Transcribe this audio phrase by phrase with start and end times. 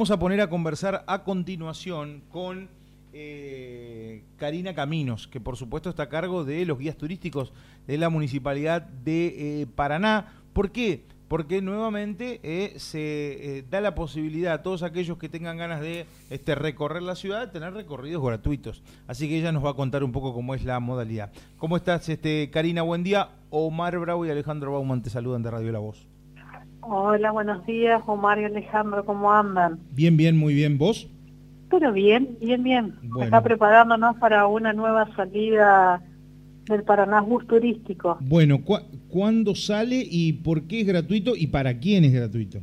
[0.00, 2.68] Vamos a poner a conversar a continuación con
[3.12, 7.52] eh, Karina Caminos, que por supuesto está a cargo de los guías turísticos
[7.88, 10.34] de la Municipalidad de eh, Paraná.
[10.52, 11.02] ¿Por qué?
[11.26, 16.54] Porque nuevamente eh, se da la posibilidad a todos aquellos que tengan ganas de este,
[16.54, 18.84] recorrer la ciudad de tener recorridos gratuitos.
[19.08, 21.32] Así que ella nos va a contar un poco cómo es la modalidad.
[21.56, 22.82] ¿Cómo estás, este, Karina?
[22.82, 23.30] Buen día.
[23.50, 26.06] Omar Bravo y Alejandro Bauman te saludan de Radio La Voz.
[26.90, 29.78] Hola, buenos días, Omar y Alejandro, ¿cómo andan?
[29.92, 30.78] Bien, bien, muy bien.
[30.78, 31.06] ¿Vos?
[31.68, 32.94] Pero bien, bien, bien.
[33.20, 36.02] Está preparándonos para una nueva salida
[36.64, 38.16] del Paraná Bus Turístico.
[38.22, 38.60] Bueno,
[39.10, 42.60] ¿cuándo sale y por qué es gratuito y para quién es gratuito?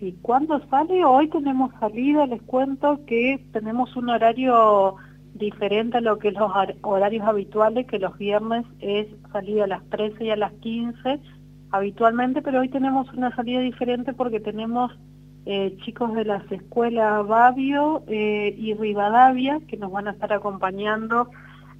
[0.00, 1.04] Sí, ¿cuándo sale?
[1.04, 4.94] Hoy tenemos salida, les cuento que tenemos un horario
[5.34, 10.24] diferente a lo que los horarios habituales, que los viernes es salida a las 13
[10.24, 11.20] y a las 15
[11.74, 14.92] habitualmente, pero hoy tenemos una salida diferente porque tenemos
[15.44, 21.28] eh, chicos de las escuelas Babio eh, y Rivadavia que nos van a estar acompañando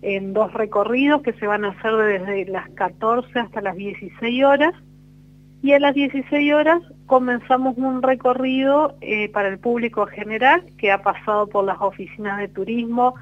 [0.03, 4.75] en dos recorridos que se van a hacer desde las 14 hasta las 16 horas.
[5.63, 11.03] Y a las 16 horas comenzamos un recorrido eh, para el público general que ha
[11.03, 13.15] pasado por las oficinas de turismo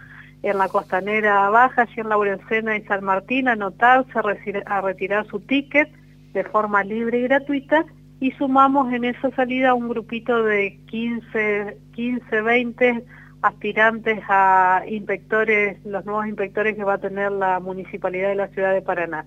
[0.42, 4.18] en la Costanera Baja, allí en Laurencena y San Martín, a anotarse,
[4.66, 5.88] a retirar su ticket
[6.32, 7.84] de forma libre y gratuita
[8.22, 13.04] y sumamos en esa salida un grupito de 15, 15, 20
[13.42, 18.72] aspirantes a inspectores, los nuevos inspectores que va a tener la Municipalidad de la Ciudad
[18.72, 19.26] de Paraná.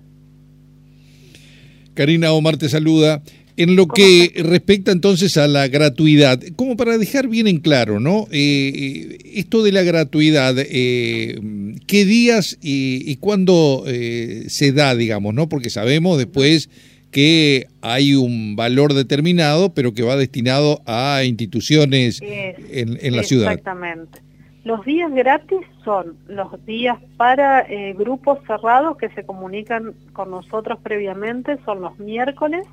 [1.92, 3.22] Karina Omar te saluda.
[3.58, 8.28] En lo que respecta entonces a la gratuidad, como para dejar bien en claro, ¿no?
[8.30, 11.40] Eh, esto de la gratuidad, eh,
[11.86, 15.48] ¿qué días y, y cuándo eh, se da, digamos, ¿no?
[15.48, 16.68] Porque sabemos después
[17.10, 23.52] que hay un valor determinado, pero que va destinado a instituciones en, la ciudad.
[23.52, 24.20] Exactamente.
[24.64, 30.78] Los días gratis son los días para eh, grupos cerrados que se comunican con nosotros
[30.82, 32.66] previamente, son los miércoles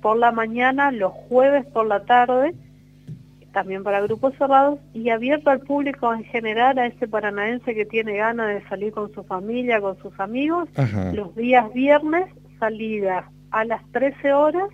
[0.00, 2.54] por la mañana, los jueves por la tarde,
[3.52, 8.16] también para grupos cerrados, y abierto al público en general, a ese paranaense que tiene
[8.16, 10.68] ganas de salir con su familia, con sus amigos,
[11.12, 14.68] los días viernes, salidas a las 13 horas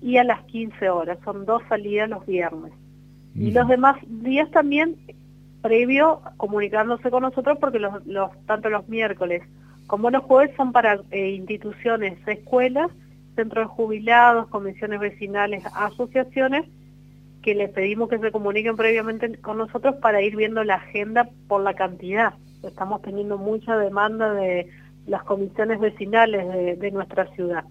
[0.00, 1.18] y a las 15 horas.
[1.24, 2.72] Son dos salidas los viernes.
[3.34, 4.96] Y los demás días también
[5.60, 9.42] previo comunicándose con nosotros porque los, los tanto los miércoles
[9.86, 12.90] como los jueves son para eh, instituciones, escuelas,
[13.34, 16.64] centros de jubilados, comisiones vecinales, asociaciones,
[17.42, 21.62] que les pedimos que se comuniquen previamente con nosotros para ir viendo la agenda por
[21.62, 22.34] la cantidad.
[22.64, 24.68] Estamos teniendo mucha demanda de
[25.06, 27.64] las comisiones vecinales de nuestra ciudad.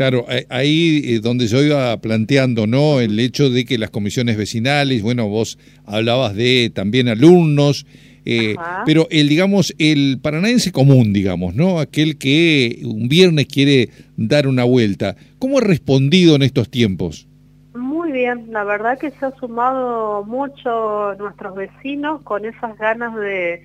[0.00, 3.00] Claro, ahí eh, donde yo iba planteando, ¿no?
[3.00, 7.84] El hecho de que las comisiones vecinales, bueno, vos hablabas de también alumnos,
[8.24, 8.56] eh,
[8.86, 11.80] pero el, digamos, el paranaense común, digamos, ¿no?
[11.80, 15.16] Aquel que un viernes quiere dar una vuelta.
[15.38, 17.28] ¿Cómo ha respondido en estos tiempos?
[17.74, 23.62] Muy bien, la verdad que se ha sumado mucho nuestros vecinos con esas ganas de,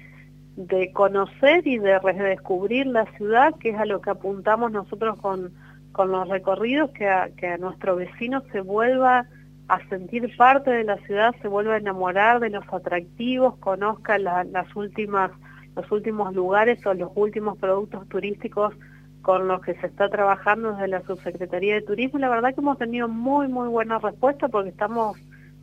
[0.57, 5.53] de conocer y de redescubrir la ciudad, que es a lo que apuntamos nosotros con
[5.95, 9.27] con los recorridos que a, que nuestro vecino se vuelva
[9.69, 14.75] a sentir parte de la ciudad, se vuelva a enamorar de los atractivos, conozca las
[14.75, 15.31] últimas,
[15.73, 18.73] los últimos lugares o los últimos productos turísticos
[19.21, 22.19] con los que se está trabajando desde la Subsecretaría de Turismo.
[22.19, 25.17] La verdad que hemos tenido muy, muy buena respuesta porque estamos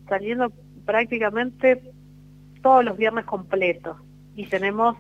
[0.09, 0.51] saliendo
[0.87, 1.83] prácticamente
[2.63, 3.99] todos los viernes completos
[4.35, 4.97] y tenemos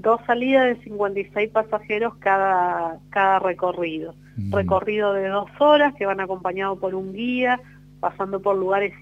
[0.00, 4.14] dos salidas de 56 pasajeros cada, cada recorrido.
[4.36, 4.54] Mm.
[4.54, 7.60] Recorrido de dos horas que van acompañados por un guía,
[8.00, 8.92] pasando por lugares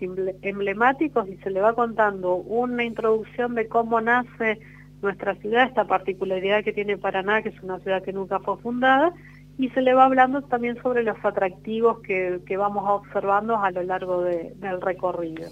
[0.42, 4.58] emblemáticos y se le va contando una introducción de cómo nace
[5.02, 9.12] nuestra ciudad, esta particularidad que tiene Paraná, que es una ciudad que nunca fue fundada,
[9.58, 13.82] y se le va hablando también sobre los atractivos que, que vamos observando a lo
[13.82, 15.48] largo del recorrido.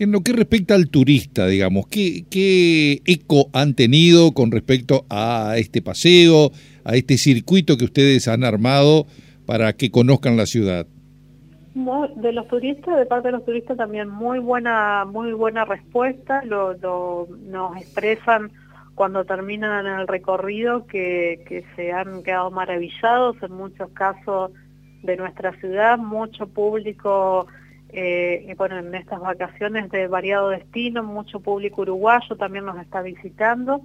[0.00, 5.56] En lo que respecta al turista, digamos, ¿qué, ¿qué eco han tenido con respecto a
[5.58, 6.52] este paseo,
[6.84, 9.04] a este circuito que ustedes han armado
[9.44, 10.86] para que conozcan la ciudad?
[12.16, 17.28] De los turistas, de parte de los turistas también muy buena, muy buena respuesta, lo,
[17.50, 18.52] nos expresan
[18.94, 24.50] cuando terminan el recorrido que, que se han quedado maravillados en muchos casos
[25.02, 27.48] de nuestra ciudad, mucho público,
[27.92, 33.82] eh, bueno, en estas vacaciones de variado destino, mucho público uruguayo también nos está visitando.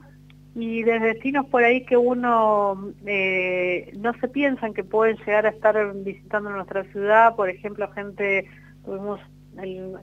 [0.55, 5.49] Y de destinos por ahí que uno eh, no se piensan que pueden llegar a
[5.49, 8.47] estar visitando nuestra ciudad, por ejemplo, gente,
[8.85, 9.19] tuvimos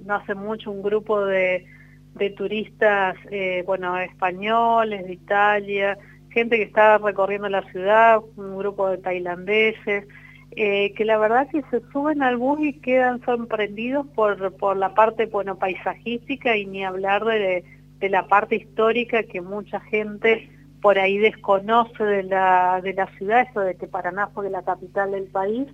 [0.04, 1.66] no hace mucho un grupo de,
[2.14, 5.98] de turistas, eh, bueno, españoles, de Italia,
[6.30, 10.06] gente que está recorriendo la ciudad, un grupo de tailandeses,
[10.56, 14.94] eh, que la verdad que se suben al bus y quedan sorprendidos por, por la
[14.94, 17.64] parte bueno paisajística y ni hablar de,
[17.98, 20.50] de la parte histórica que mucha gente
[20.82, 25.12] por ahí desconoce de la, de la ciudad, eso de que Paraná fue la capital
[25.12, 25.68] del país,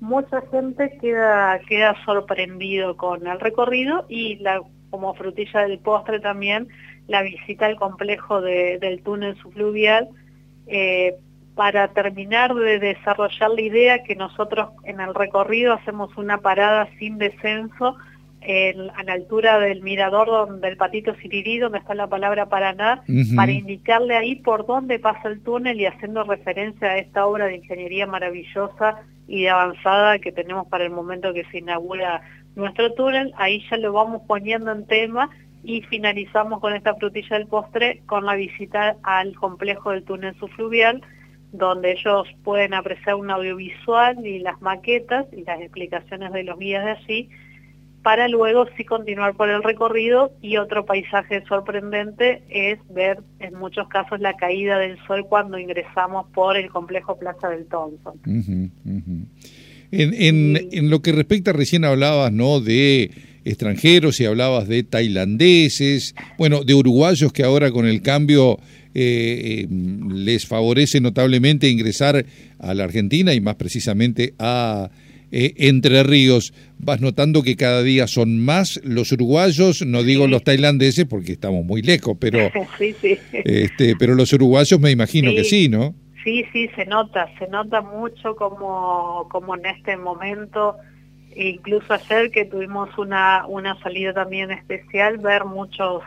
[0.00, 6.68] mucha gente queda, queda sorprendido con el recorrido y la, como frutilla del postre también
[7.08, 10.08] la visita al complejo del túnel subfluvial
[10.66, 11.16] eh,
[11.58, 17.18] para terminar de desarrollar la idea que nosotros en el recorrido hacemos una parada sin
[17.18, 17.96] descenso
[18.96, 23.02] a la altura del mirador donde el patito Sirirí, donde está la palabra Paraná,
[23.34, 27.56] para indicarle ahí por dónde pasa el túnel y haciendo referencia a esta obra de
[27.56, 32.22] ingeniería maravillosa y de avanzada que tenemos para el momento que se inaugura
[32.54, 35.28] nuestro túnel, ahí ya lo vamos poniendo en tema
[35.64, 41.02] y finalizamos con esta frutilla del postre con la visita al complejo del túnel subfluvial,
[41.52, 46.84] donde ellos pueden apreciar un audiovisual y las maquetas y las explicaciones de los guías
[46.84, 47.28] de allí,
[48.02, 53.88] para luego sí continuar por el recorrido y otro paisaje sorprendente es ver en muchos
[53.88, 58.20] casos la caída del sol cuando ingresamos por el complejo Plaza del Thompson.
[59.90, 62.60] En, lo que respecta, recién hablabas ¿no?
[62.60, 63.10] de
[63.48, 68.58] extranjeros y hablabas de tailandeses, bueno, de uruguayos que ahora con el cambio
[68.94, 69.66] eh, eh,
[70.12, 72.24] les favorece notablemente ingresar
[72.58, 74.90] a la Argentina y más precisamente a
[75.30, 76.52] eh, Entre Ríos.
[76.78, 81.64] Vas notando que cada día son más los uruguayos, no digo los tailandeses porque estamos
[81.64, 82.38] muy lejos, pero,
[83.32, 85.94] Este, pero los uruguayos me imagino que sí, ¿no?
[86.24, 90.76] Sí, sí, se nota, se nota mucho como, como en este momento,
[91.46, 96.02] incluso ayer que tuvimos una, una salida también especial, ver muchos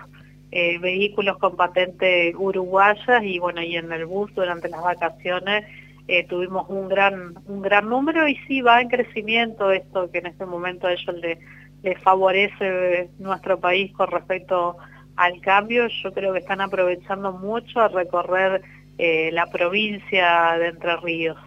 [0.52, 5.66] eh, vehículos con patente uruguayas y bueno, y en el bus durante las vacaciones
[6.08, 10.28] eh, tuvimos un gran, un gran número y sí va en crecimiento esto que en
[10.28, 11.40] este momento a ellos les
[11.84, 14.78] le favorece nuestro país con respecto
[15.16, 15.88] al cambio.
[16.04, 18.62] Yo creo que están aprovechando mucho a recorrer
[18.98, 21.38] eh, la provincia de Entre Ríos.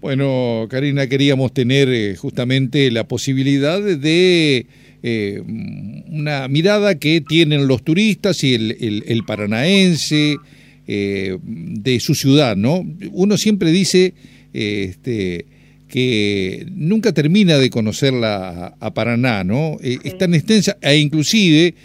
[0.00, 4.66] Bueno, Karina, queríamos tener eh, justamente la posibilidad de
[5.02, 10.36] una mirada que tienen los turistas y el, el paranaense,
[10.92, 12.84] eh, de su ciudad, ¿no?
[13.12, 14.12] Uno siempre dice
[14.52, 15.46] este,
[15.86, 19.76] que nunca termina de conocerla a, Paraná, ¿no?
[19.84, 21.76] Eh, es tan extensa e inclusive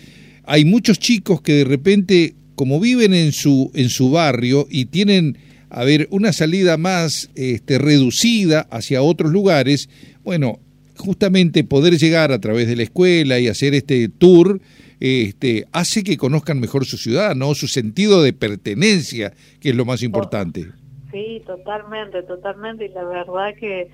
[0.43, 5.37] hay muchos chicos que de repente, como viven en su, en su barrio y tienen,
[5.69, 9.89] a ver, una salida más este, reducida hacia otros lugares,
[10.23, 10.59] bueno,
[10.97, 14.59] justamente poder llegar a través de la escuela y hacer este tour
[14.99, 17.53] este, hace que conozcan mejor su ciudad, ¿no?
[17.53, 20.67] Su sentido de pertenencia, que es lo más importante.
[21.11, 22.85] Sí, totalmente, totalmente.
[22.85, 23.91] Y la verdad que,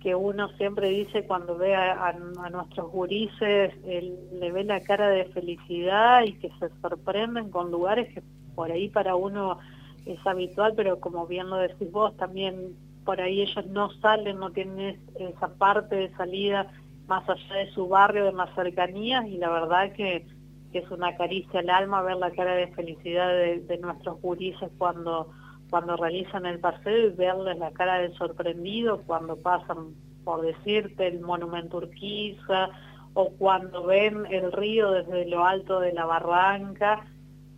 [0.00, 2.14] que uno siempre dice cuando ve a,
[2.52, 8.22] nuestros gurises, le ve la cara de felicidad y que se sorprenden con lugares que
[8.54, 9.58] por ahí para uno
[10.06, 14.50] es habitual, pero como bien lo decís vos, también por ahí ellos no salen, no
[14.50, 16.70] tienen esa parte de salida
[17.06, 20.26] más allá de su barrio, de más cercanías, y la verdad que,
[20.72, 25.30] es una caricia al alma ver la cara de felicidad de, nuestros gurises cuando,
[25.70, 31.20] cuando realizan el paseo y verles la cara de sorprendido cuando pasan, por decirte, el
[31.20, 32.70] monumento Urquiza,
[33.12, 37.06] o cuando ven el río desde lo alto de la barranca,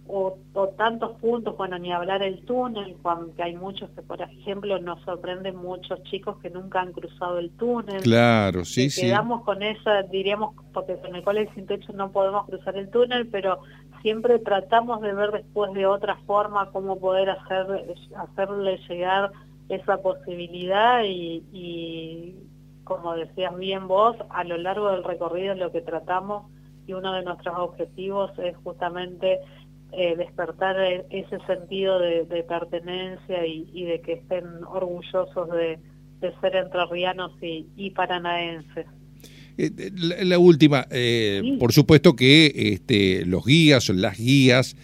[0.08, 0.38] o,
[0.76, 5.56] tantos puntos, bueno, ni hablar el túnel, cuando hay muchos que, por ejemplo, nos sorprenden
[5.56, 8.02] muchos chicos que nunca han cruzado el túnel.
[8.02, 9.02] Claro, sí, sí.
[9.02, 13.28] Quedamos con esa, diríamos, porque con el colegio sin techo no podemos cruzar el túnel,
[13.28, 13.60] pero
[14.02, 19.32] siempre tratamos de ver después de otra forma cómo poder hacer, hacerle llegar
[19.68, 22.36] esa posibilidad y, y
[22.84, 26.44] como decías bien vos, a lo largo del recorrido lo que tratamos
[26.86, 29.40] y uno de nuestros objetivos es justamente
[29.92, 35.78] eh, despertar e-, ese sentido de, pertenencia y, de que estén orgullosos de,
[36.40, 38.86] ser entrerrianos y, y paranaenses.
[39.58, 39.70] Eh,
[40.22, 44.76] la, última, eh, por supuesto que este, los guías o las guías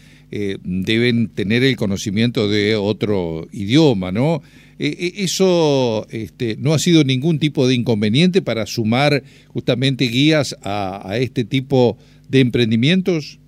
[0.63, 4.41] deben tener el conocimiento de otro idioma, ¿no?
[4.79, 11.19] ¿Eso este, no ha sido ningún tipo de inconveniente para sumar justamente guías a, a
[11.19, 11.99] este tipo
[12.31, 13.42] de emprendimientos?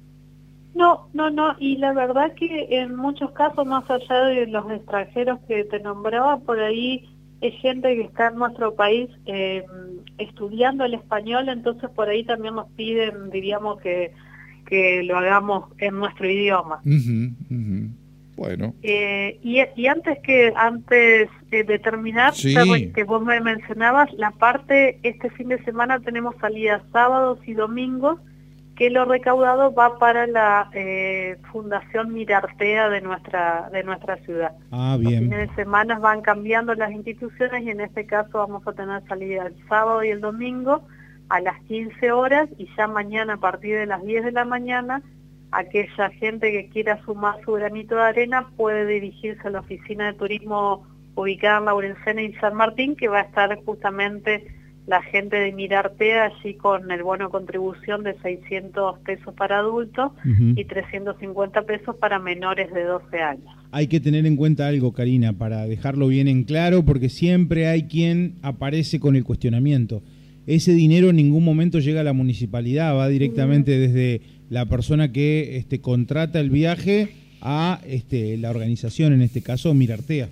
[0.75, 5.39] No, no, no, y la verdad que en muchos casos, más allá de los extranjeros
[5.47, 7.09] que te nombraba, por ahí
[7.41, 9.65] es gente que está en nuestro país eh,
[10.19, 14.13] estudiando el español, entonces por ahí también nos piden, diríamos, que,
[14.67, 16.81] que lo hagamos en nuestro idioma.
[18.37, 18.75] Bueno.
[18.83, 25.49] Eh, y, antes que antes de terminar, que vos me mencionabas, la parte, este fin
[25.49, 28.19] de semana tenemos salidas sábados y domingos,
[28.77, 34.53] que lo recaudado va para la eh, Fundación Mirartea de nuestra de nuestra ciudad.
[34.73, 35.13] Ah, bien.
[35.13, 39.03] Los fines de semana van cambiando las instituciones y en este caso vamos a tener
[39.07, 40.83] salida el sábado y el domingo
[41.29, 45.03] a las 15 horas y ya mañana a partir de las 10 de la mañana
[45.53, 50.15] aquella gente que quiera sumar su granito de arena puede dirigirse a la oficina de
[50.15, 54.54] turismo ubicada en Laurencena y San Martín que va a estar justamente
[54.87, 60.13] la gente de Mirarte allí con el bono contribución de 600 pesos para adultos
[60.57, 63.47] y 350 pesos para menores de 12 años.
[63.71, 67.85] Hay que tener en cuenta algo, Karina, para dejarlo bien en claro, porque siempre hay
[67.85, 70.03] quien aparece con el cuestionamiento.
[70.47, 75.57] Ese dinero en ningún momento llega a la municipalidad, va directamente desde la persona que
[75.57, 77.09] este, contrata el viaje
[77.41, 80.29] a este, la organización, en este caso Mirartea.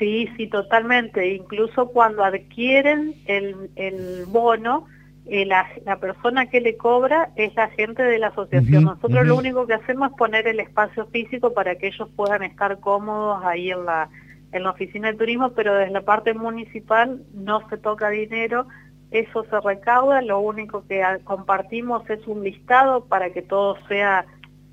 [0.00, 1.34] Sí, sí, totalmente.
[1.34, 4.86] Incluso cuando adquieren el, el bono,
[5.26, 5.68] eh, la,
[6.00, 8.84] persona que le cobra es la gente de la asociación.
[8.84, 12.80] Nosotros lo único que hacemos es poner el espacio físico para que ellos puedan estar
[12.80, 14.08] cómodos ahí en la,
[14.52, 18.66] en la oficina de turismo, pero desde la parte municipal no se toca dinero,
[19.10, 24.24] eso se recauda, lo único que compartimos es un listado para que todo sea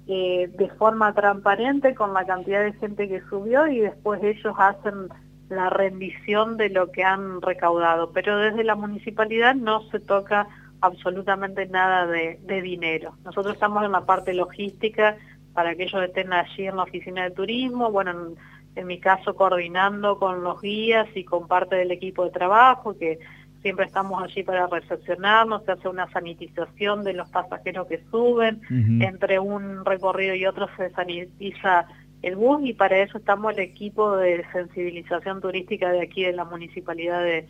[0.08, 5.10] eh, de forma transparente con la cantidad de gente que subió y después ellos hacen
[5.50, 8.12] la rendición de lo que han recaudado.
[8.12, 10.48] Pero desde la municipalidad no se toca
[10.82, 13.16] absolutamente nada de, dinero.
[13.26, 15.18] Nosotros estamos en la parte logística
[15.54, 18.36] para que ellos estén allí en la oficina de turismo, bueno, en,
[18.76, 23.20] en mi caso coordinando con los guías y con parte del equipo de trabajo que
[23.62, 28.62] siempre estamos allí para recepcionarnos, se hace una sanitización de los pasajeros que suben,
[29.02, 31.88] entre un recorrido y otro se sanitiza
[32.22, 36.46] el bus y para eso estamos el equipo de sensibilización turística de aquí de la
[36.46, 37.48] Municipalidad de,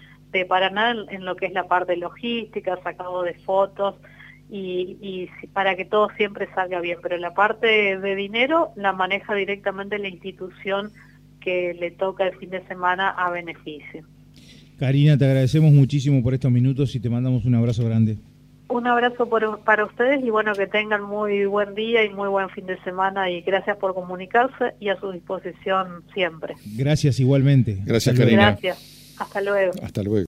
[0.47, 3.95] Paraná en, lo que es la parte logística, sacado de fotos
[4.51, 9.33] y, y para que todo siempre salga bien, pero la parte de dinero la maneja
[9.33, 10.91] directamente la institución
[11.41, 14.05] que le toca el fin de semana a beneficio.
[14.79, 18.17] Karina, te agradecemos muchísimo por estos minutos y te mandamos un abrazo grande.
[18.69, 19.29] Un abrazo
[19.63, 23.29] para ustedes y bueno, que tengan muy buen día y muy buen fin de semana
[23.29, 26.55] y gracias por comunicarse y a su disposición siempre.
[26.75, 27.81] Gracias igualmente.
[27.85, 28.51] Gracias, Karina.
[28.51, 29.15] Gracias.
[29.17, 29.71] Hasta luego.
[29.81, 30.25] Hasta luego.